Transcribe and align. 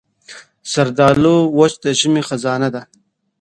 زردالو 0.71 1.35
وچ 1.57 1.73
د 1.83 1.85
ژمي 1.99 2.21
خزانه 2.27 2.69
ده. 2.75 2.81